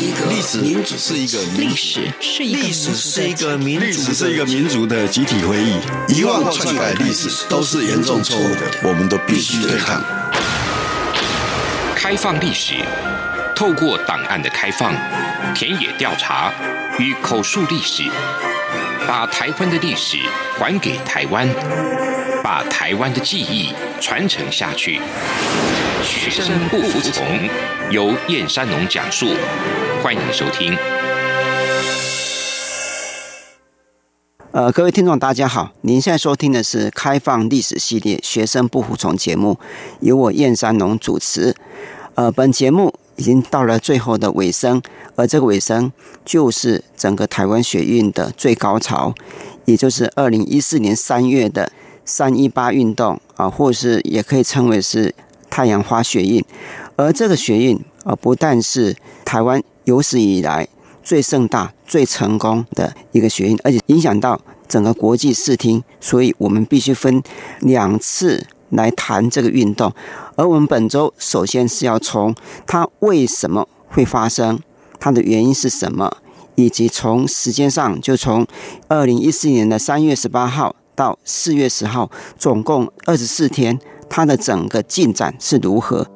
[0.00, 5.78] 历史民主是一个历史是一个历史是一个民历史是一个民族的集体回忆，
[6.08, 10.02] 遗忘或篡改历史都是严重错误的，我们都必须对抗。
[11.94, 12.76] 开放历史，
[13.54, 14.94] 透过档案的开放、
[15.54, 16.50] 田野调查
[16.98, 18.04] 与口述历史，
[19.06, 20.16] 把台湾的历史
[20.58, 21.46] 还给台湾，
[22.42, 25.00] 把台湾的记忆传承下去。
[26.02, 27.48] 学生不服从，
[27.90, 29.36] 由燕山农讲述，
[30.02, 30.76] 欢迎收听。
[34.50, 39.60] 呃，各位听众，大家好，您现在收听的是开放历史系列《学生不服从》节目，
[40.00, 41.54] 由我燕山农主持。
[42.16, 44.82] 呃，本节目已经到了最后的尾声，
[45.14, 45.92] 而这个尾声
[46.24, 49.14] 就是整个台湾学运的最高潮，
[49.66, 51.70] 也就是二零一四年三月的
[52.04, 55.14] 三一八运动啊，或是也可以称为是。
[55.54, 56.42] 太阳花学运，
[56.96, 60.68] 而这个学运啊，不但是台湾有史以来
[61.02, 67.22] 最盛大、最成功的一个学运，而且影响到整个国际视听，所以我们必须分
[67.60, 69.92] 两次来谈这个运动。
[70.36, 72.34] 而我们本周首先是要从
[72.66, 74.58] 它为什么会发生，
[74.98, 76.18] 它的原因是什么，
[76.54, 78.46] 以及从时间上，就从
[78.88, 83.78] 二零一四年的三月十八号到四月十号，总共二十四天。
[84.14, 86.06] 它的整个进展是如何？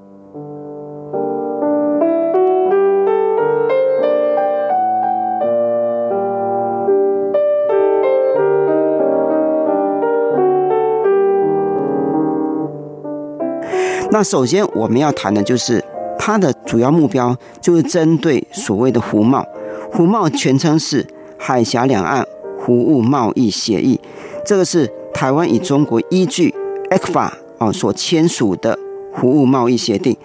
[14.11, 15.85] 那首先我们要谈的就是
[16.19, 19.45] 它的主要目标，就是针对所谓的服贸。
[19.93, 21.07] 服贸全称是
[21.39, 22.27] 海峡两岸
[22.65, 24.01] 服务贸易协议，
[24.45, 26.55] 这个是台湾与中国依据
[26.91, 28.79] ECFA 哦，所签署的
[29.15, 30.17] 服务贸易协定，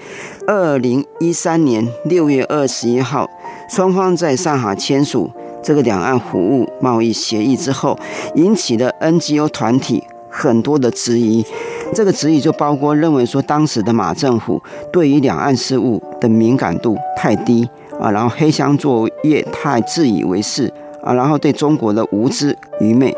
[0.48, 3.30] 二零一三年六月二十一号，
[3.70, 5.30] 双方在上海签署
[5.64, 7.98] 这个两岸服务贸易协议之后，
[8.36, 11.46] 引起了 NGO 团体很多的质疑。
[11.94, 17.68] 这个质疑就包括认为说，当时的马政府对于两岸事务的敏感度太低
[18.00, 20.72] 啊，然后黑箱作业太自以为是
[21.04, 23.16] 啊，然后对中国的无知愚昧。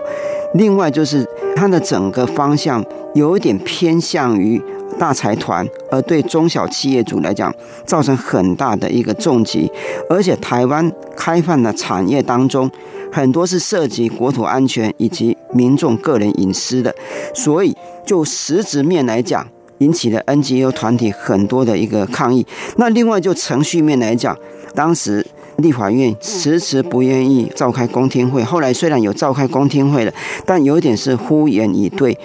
[0.56, 4.62] 另外就是它的整个方向有一点偏向于
[5.00, 7.54] 大财团，而对中小企业主来讲
[7.86, 9.72] 造成很大的一个重击。
[10.10, 12.70] 而且台湾开放的产业当中，
[13.12, 16.94] 很多是涉及国土安全以及民众个人隐私的，
[17.34, 19.48] 所以就实质面来讲，
[19.80, 22.46] 引起了 NGO 团体很多的一个抗议。
[22.78, 24.38] 那另外就程序面来讲，
[24.76, 25.26] 当时。
[25.58, 30.12] 立法院迟迟不愿意召开公听会，后来虽然有召开公听会了，
[30.48, 32.18] 但有点是敷衍以对。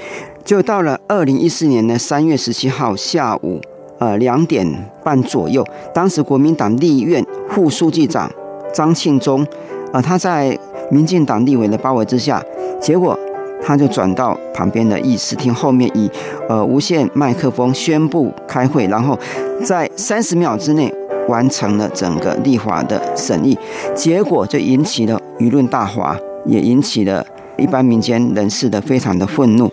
[0.47, 3.61] 就到了二零一四年的三月十七号下午，
[3.99, 4.67] 呃两点
[5.05, 5.63] 半左右，
[5.93, 8.33] 当时国民党立院副书记长
[8.73, 9.47] 张庆忠，
[9.93, 10.59] 呃他在
[10.91, 12.43] 民进党立委的包围之下，
[12.81, 13.17] 结果
[13.63, 16.11] 他就转到旁边的议事厅后面，以
[16.49, 19.19] 呃无线麦克风宣布开会，然后
[19.65, 20.93] 在三十秒之内。
[21.29, 23.55] 完成了整个立法的审议，
[23.95, 26.17] 结果就引起了舆论大哗，
[26.47, 27.23] 也引起了
[27.59, 29.71] 一般民间人士的非常的愤怒。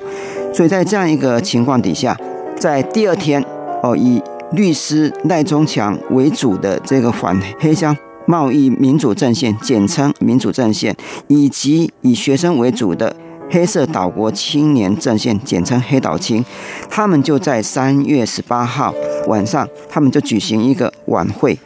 [0.54, 2.14] 所以在这样一个情况底下，
[2.58, 3.42] 在第二天，
[3.82, 7.96] 哦，以律师赖中强为主的这个反黑箱
[8.26, 10.94] 贸易民主阵线，简称民主阵线，
[11.28, 13.16] 以及以学生为主的。
[13.50, 16.44] 黑色岛国青年阵线，简称黑岛青，
[16.90, 18.94] 他们就在三月十八号
[19.28, 21.58] 晚上，他们就举行一个晚会。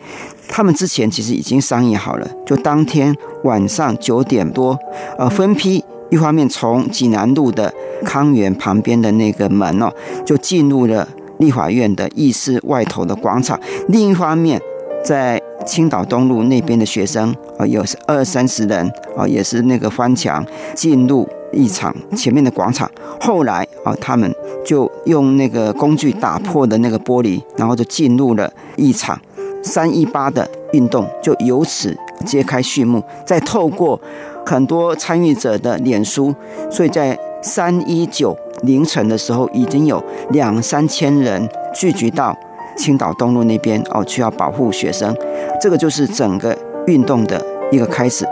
[0.47, 4.77] 他们之前其实已经商议好了，就当天晚上九点多，
[5.17, 7.73] 呃，分批一方面从济南路的
[8.03, 9.91] 康园旁边的那个门哦，
[10.25, 11.07] 就进入了
[11.37, 13.57] 立法院的议事外头的广场；
[13.87, 14.59] 另一方面，
[15.05, 21.27] 在青岛东路那边的学生啊，有二三十人啊，也是那个翻墙进入。
[21.51, 22.89] 议场前面的广场，
[23.19, 24.33] 后来啊，他们
[24.65, 29.19] 就用那个工具打破的那个玻璃，然后就进入了一场。
[29.61, 31.93] 三一八的运动就由此
[32.25, 33.03] 揭开序幕。
[33.25, 33.99] 再透过
[34.45, 36.33] 很多参与者的脸书，
[36.71, 42.33] 所以在三一九凌晨的时候，已经有两三千人聚集到
[42.77, 45.13] 青岛东路那边哦，去要保护学生。
[45.61, 46.57] 这个就是整个
[46.87, 48.25] 运动的一个开始。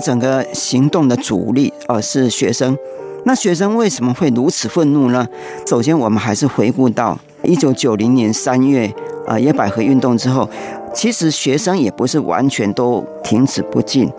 [0.00, 2.76] 整个行动的主力呃是学生，
[3.24, 5.26] 那学生为什么会如此愤怒呢？
[5.66, 8.92] 首先，我们还是回顾到一九九零年三月
[9.26, 10.48] 啊野百合运动之后，
[10.94, 14.10] 其实学生也不是完全都停止不进，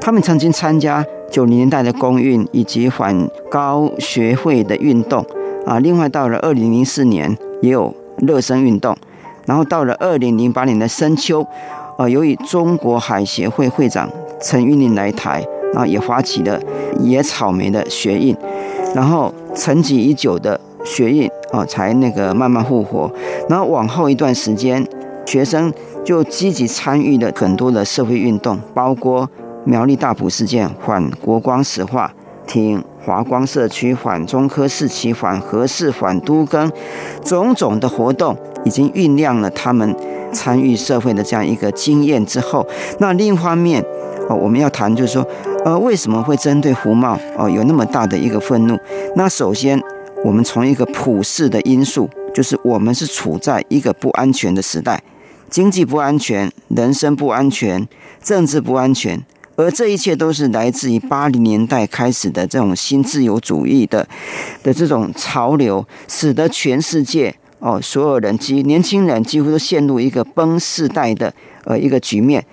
[0.00, 5.24] 他们曾经参加九零年代的公运以及反高学会的运动
[5.66, 8.96] 啊，另外到了二零零四年也有热身运动，
[9.46, 11.46] 然后到了二零零八年的深秋，
[11.98, 14.08] 呃，由于中国海协会会长
[14.44, 15.42] 陈玉麟来台，
[15.72, 16.60] 然后也发起了
[17.00, 18.36] 野草莓的学运，
[18.94, 23.10] 然后沉寂已久的学运啊，才那个慢慢复活，
[23.48, 24.86] 然后往后一段时间，
[25.24, 25.72] 学生
[26.04, 29.28] 就积极参与了很多的社会运动，包括。
[29.66, 32.12] 苗栗大埔事件、反国光石化、
[32.46, 36.70] 挺华光社区、反中科四期、反核四、反都更，
[37.24, 38.36] 种种的活动
[38.66, 39.96] 已经酝酿了他们
[40.30, 42.66] 参与社会的这样一个经验之后，
[42.98, 43.82] 那另一方面，
[44.28, 45.26] 哦，我们要谈就是说，
[45.64, 48.78] 呃，为什么会针对胡茂哦有那么大的一个愤怒？
[49.16, 49.80] 那首先，
[50.24, 55.02] 我们从一个普世的因素，就是我们是处在一个不安全的时代，
[55.50, 57.86] 经济不安全，人身不安全，
[58.22, 59.22] 政治不安全。
[59.56, 64.04] 而这一切都是来自于八零年代开始的这种新自由主义的
[64.64, 71.32] 的这种潮流，使得全世界哦，所有人及年轻人几乎都陷入一个崩世代的
[71.64, 72.44] 呃一个局面。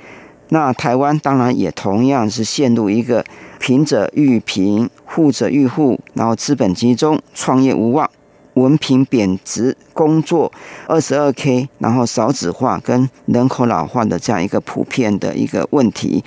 [0.53, 3.23] 那台湾当然也同样是陷入一个
[3.57, 8.09] 贫者愈贫，富者愈富，然后资本集中，创业无望。
[8.55, 10.51] 文凭贬值，工作
[10.85, 16.21] 二十二 K，然后少子化跟人口老化的这样一个普遍的一个问题。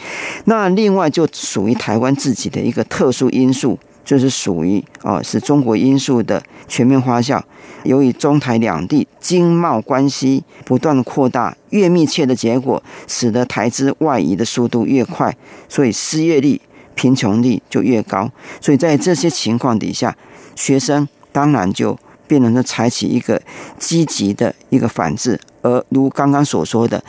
[0.46, 7.42] 那另外就属于台湾自己的一个特殊因素，就是属于哦是中国因素的全面发酵。
[7.84, 15.36] 由于中台两地经贸关系不断扩大，越密切的结果，使得台资外移的速度越快，
[15.68, 16.60] 所以失业率、
[16.94, 18.30] 贫穷率就越高。
[18.60, 20.16] 所以在这些情况底下，
[20.54, 21.98] 学生当然就。
[22.26, 23.40] 变成了采取一个
[23.78, 27.04] 积极的一个反制，而如刚刚所说的，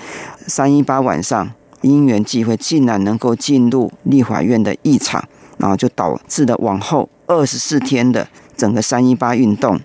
[0.46, 1.50] 三一八晚上
[1.82, 5.24] 因缘际会，竟然能够进入立法院的议场，
[5.58, 9.80] 然后就导致了往后二十四天的整个三一八运动。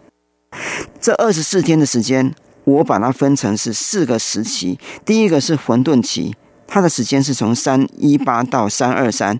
[1.01, 2.35] 这二十四天的时间，
[2.65, 4.79] 我把它分成是四个时期。
[5.05, 6.35] 第一个是混沌期，
[6.67, 9.37] 它的时间是从三一八到三二三；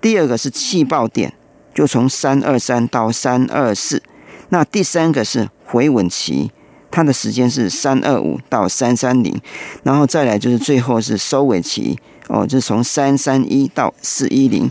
[0.00, 1.32] 第二个是气爆点，
[1.72, 4.02] 就从三二三到三二四。
[4.50, 6.50] 那第三个是回稳期，
[6.90, 9.40] 它的时间是三二五到三三零，
[9.84, 11.96] 然后再来就是最后是收尾期，
[12.30, 14.70] 哦，就是从三三一到四一零。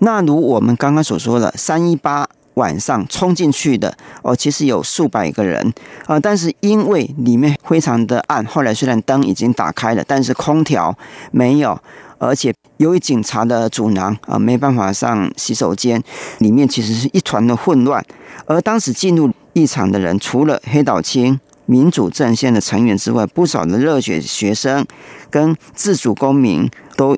[0.00, 5.72] 那如我们刚刚所说的，三一八晚上冲进去的，哦，其实有数百个人
[6.06, 10.96] 啊，但是因为里面非常的暗，后来虽然灯已经打开了，但是空调
[11.30, 11.78] 没有。
[12.20, 16.02] 而且由于警察的阻挠啊，没办法上洗手间，
[16.38, 18.04] 里面其实是一团的混乱。
[18.44, 21.38] 而当时进入异场的人，除了黑岛青
[21.68, 24.86] 民主阵线的成员之外，不少的热血学生
[25.28, 26.66] 跟自主公民
[26.96, 27.14] 都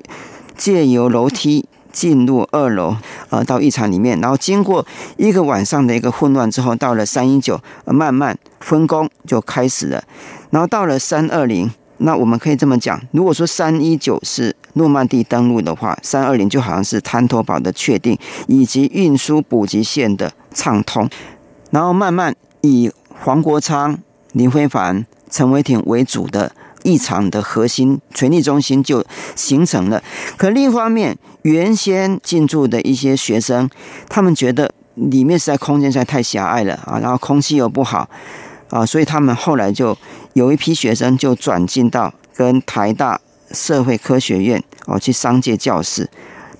[0.57, 2.97] 借由楼梯进入二楼，
[3.29, 10.03] 呃，到议场里面，然后经过一个晚上的一个混乱之后，到了三一九，慢慢分工就开始了。
[10.49, 18.17] 然后到了三二零，那我们可以这么讲，如果说三一九是诺曼底登陆的话，三二零就好像是滩头堡的确定，
[18.47, 21.09] 以及运输补给线的畅通，
[21.69, 23.97] 然后慢慢以黄国昌、
[24.33, 26.51] 林非凡、陈为廷为主的
[26.83, 29.05] 一场的核心权力中心就
[29.35, 30.03] 形成了。
[30.37, 33.69] 可另一方面，原先进驻的一些学生，
[34.09, 38.09] 他们觉得里面实在空间实在太狭隘了啊，然后空气又不好
[38.69, 39.97] 啊，所以他们后来就
[40.33, 43.19] 有一批学生就转进到跟台大。
[43.53, 46.09] 社会科学院哦，去商界教室，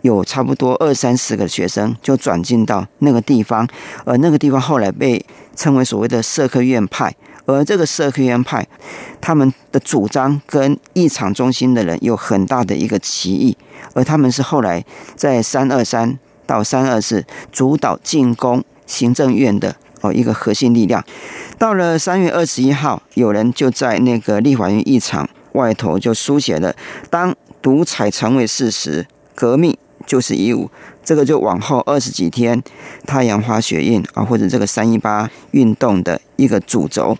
[0.01, 3.65] 有差不多二三十个学生就转进到那个地方，
[4.03, 5.25] 而那个地方后来被
[5.55, 7.15] 称为所谓的社科院派。
[7.45, 8.67] 而这个社科院派，
[9.19, 13.57] 他们的主张跟议场中心的人有很大的一个歧义，
[13.93, 14.83] 而他们是后来
[15.15, 21.03] 在三二三到三二四主导进攻行政院的哦一个核心力量。
[21.57, 25.29] 到了三月二十一号，有人就在那个立法院议场。
[25.53, 26.73] 外头就书写了
[27.11, 29.05] “当独裁成为事实，
[29.35, 29.75] 革命
[30.07, 30.71] 就是义务”。
[31.03, 32.61] 这个就往后二十几天，
[33.05, 37.17] 太阳花学运啊，或者这个三一八运动的一个主轴。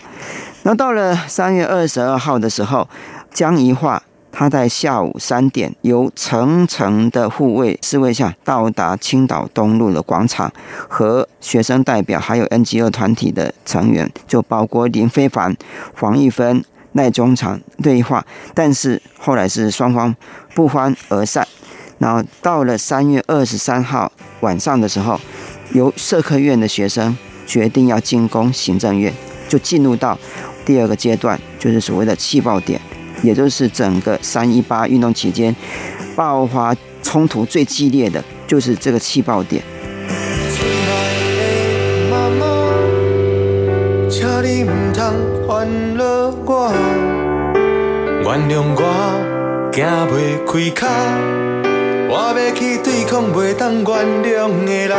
[0.63, 2.87] 那到了三月二十二号的时候，
[3.33, 10.51] 江宜桦他在下午三点，由层层的护卫侍卫下到达青岛东路的广场，
[10.87, 15.55] 和学生代表还有 NGO 团体的成员，就包括林非凡、
[15.95, 16.63] 黄玉芬。
[16.93, 20.13] 赖中常对话，但是后来是双方
[20.53, 21.47] 不欢而散。
[22.01, 25.21] 然后到了三月二十三号晚上的时候，
[25.73, 27.15] 由社科院的学生
[27.45, 29.13] 决定要进攻行政院，
[29.47, 30.17] 就进入到
[30.65, 32.81] 第二个阶段，就是所谓的气爆点，
[33.21, 35.55] 也就是整个三一八运动期间
[36.15, 38.23] 爆发冲突最激烈的。
[38.47, 39.63] 就是这个气爆点。
[52.13, 53.85] 我要去对抗袂当原
[54.21, 54.97] 谅的人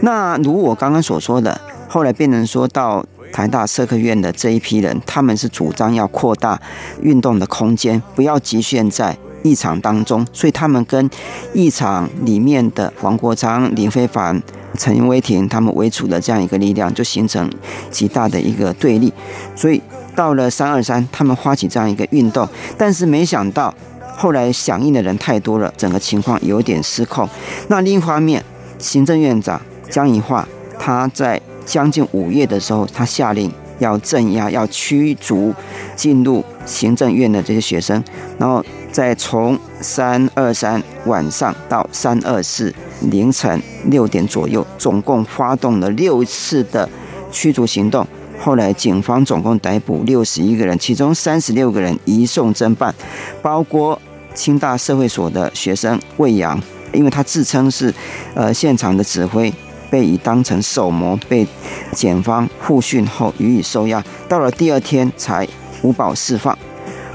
[0.00, 6.62] 那如我刚刚所说的，后来变成说到台大社科院的这一批人，他们是主张要扩大
[7.02, 11.10] 运动的空间，不要局限在议场当中，所以他们跟
[11.52, 14.40] 议场里面的黄国昌、林非凡、
[14.76, 17.50] 陈威廷他们为主的这样一个力量，就形成
[17.90, 19.12] 极大的一个对立。
[19.56, 19.82] 所以
[20.14, 23.74] 到了三二三，他们发起这样一个运动，但是没想到
[24.18, 27.28] 后来响应的人太多了，整个情况有点失控。
[27.68, 28.44] 那另一方面，
[28.78, 29.60] 行政院长。
[29.90, 30.46] 江宜桦
[30.78, 35.54] 他在将近五月的时候，他下令要镇压、要驱逐
[35.96, 38.04] 进入行政院的这些学生，
[38.36, 42.70] 然后再从三二三晚上到三二四
[43.00, 46.86] 凌晨六点左右，总共发动了六次的
[47.32, 48.06] 驱逐行动。
[48.38, 52.94] 后来警方总共逮捕六十一个人，其中三十六个人移送侦办，
[53.40, 53.98] 包括
[54.38, 57.92] 清大社会所的学生魏阳，因为他自称是
[58.34, 59.52] 呃现场的指挥。
[59.90, 61.46] 被以当成手模，被
[61.92, 65.48] 检方复讯后予以收押，到了第二天才
[65.80, 66.56] 无保释放。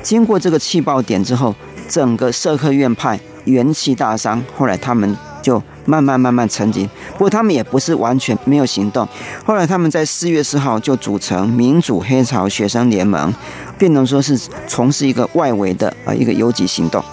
[0.01, 1.53] 经过这个气爆点之后，
[1.88, 6.88] 整个社科院派元气大伤，后来他们就慢慢慢慢沉寂。
[7.13, 9.08] 不过他们也不是完全没有行动，
[9.46, 13.34] 后来他们在四月四号就组成民主黑潮学生联盟，
[13.78, 14.38] 变成说是
[14.68, 17.04] 从事一个外围的啊一个游击行动。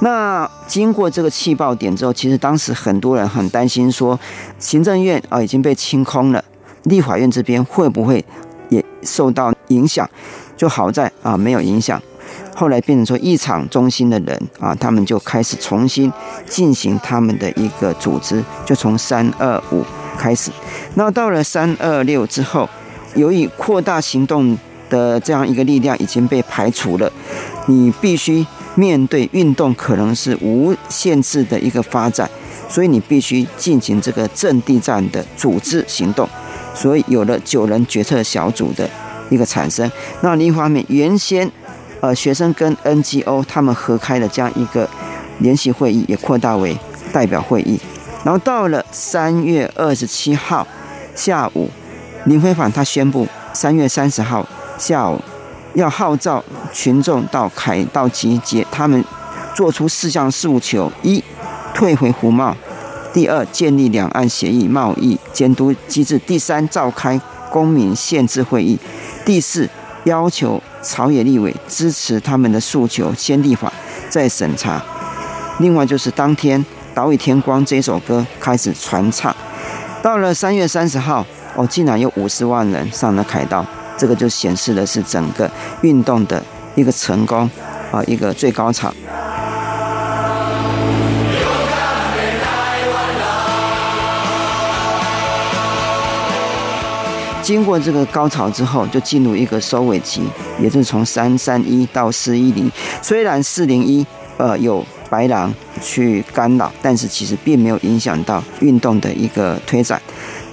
[0.00, 4.18] 那经过这个气爆点之后，其实当时很多人很担心，说
[4.58, 6.44] 行政院啊已经被清空了，
[6.84, 8.24] 立法院这边会不会
[8.68, 10.08] 也受到影响？
[10.56, 12.00] 就好在啊没有影响。
[12.60, 16.12] 后来变成说一场中心的人啊，他们就开始重新
[16.46, 19.82] 进行他们的一个组织，就从三二五
[20.18, 20.50] 开始。
[20.94, 22.68] 那到了三二六之后，
[23.14, 24.58] 由于扩大行动
[24.90, 27.10] 的这样一个力量已经被排除了，
[27.64, 28.46] 你必须。
[28.76, 32.30] 面对运动可能是无限制的一个发展，
[32.68, 36.26] 所以你必须进行这个阵地战的组织行动，
[36.72, 38.88] 所以有了九人决策小组的
[39.28, 39.90] 一个产生。
[40.22, 41.50] 那另一方面，原先
[42.00, 44.88] 呃学生跟 NGO 他们合开的这样一个
[45.38, 46.76] 联席会议也扩大为
[47.12, 47.80] 代表会议。
[48.24, 50.66] 然后到了三月二十七号
[51.14, 51.70] 下午，
[52.24, 54.46] 林飞帆他宣布三月三十号
[54.78, 55.20] 下午。
[55.74, 56.42] 要号召
[56.72, 59.04] 群众到凯道集结，他们
[59.54, 61.22] 做出四项诉求：一、
[61.72, 62.52] 退回服贸；
[63.12, 67.20] 第二，建立两岸协议贸易监督机制；第三，召开
[67.52, 68.76] 公民限制会议；
[69.24, 69.70] 第四，
[70.02, 73.72] 要求朝野立委支持他们的诉求，先立法
[74.08, 74.82] 再审查。
[75.58, 76.58] 另外就是当天
[76.94, 79.34] 《岛屿天光》这首歌开始传唱，
[80.02, 83.64] 到了三月三十号，哦，竟然有五十万人上了凯道。
[83.98, 85.50] 这个就显示的是整个
[85.82, 86.42] 运动的
[86.74, 87.48] 一个成功
[87.92, 88.90] 啊，一个最高潮。
[97.50, 100.22] 经过这个高潮之后，就进入一个收尾期，
[100.60, 102.70] 也就是从三三一到四一零。
[103.02, 105.52] 虽然四零一呃有白狼
[105.82, 110.00] 去干扰，但是其实并没有影响到运动的一个推展。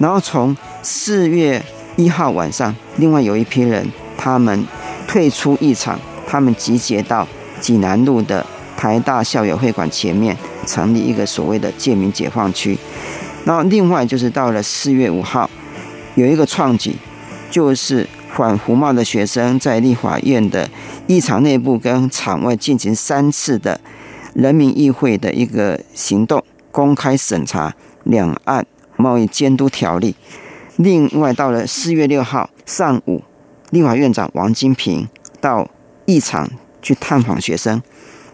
[0.00, 1.62] 然后从四月。
[1.96, 3.84] 一号晚上，另外有一批人，
[4.16, 4.64] 他们
[5.08, 7.26] 退出一场，他们集结到
[7.60, 12.78] 济南路的台大校友会馆前面，成立一个所谓的贱民解放区。
[13.44, 15.50] 然后，另外就是到了四月五号，
[16.14, 16.96] 有一个创举，
[17.50, 20.68] 就是反服贸的学生在立法院的
[21.06, 23.80] 议场内部跟场外进行三次的
[24.34, 27.74] 人民议会的一个行动，公开审查
[28.04, 30.14] 两岸贸易监督条例。
[30.76, 33.22] 另外，到了四月六号上午，
[33.70, 35.08] 立法院长王金平
[35.40, 35.68] 到
[36.04, 36.48] 议场
[36.80, 37.82] 去探访学生，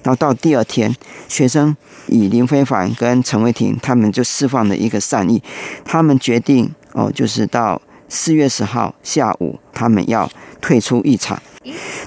[0.02, 0.94] 然后到第二天，
[1.26, 1.74] 学生
[2.06, 5.42] 以林飞凡跟陈伟霆他们就释放了一个善意，
[5.84, 10.28] 他们决定哦，就是到四月十号下午，他们要
[10.60, 11.40] 退出一场。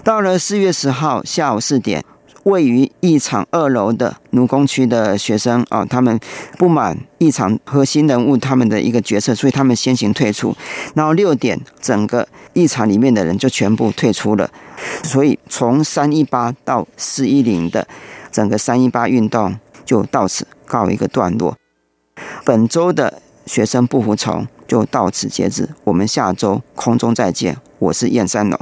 [0.03, 2.03] 到了四月十号下午四点。
[2.43, 6.17] 位于一场二楼的奴工区的学生啊，他们
[6.57, 10.55] 不满一场核心人物他们的一个决策，所以他们先行退出。
[10.95, 14.49] 然后六点，整个一场里面的人就全部退出了。
[15.03, 17.85] 所以从三一八到四一零的
[18.31, 21.57] 整个三一八运动就到此告一个段落。
[22.45, 27.57] 本周的学生不服从就到此截止，我们下周空中再见。
[27.79, 28.59] 我是燕三龙。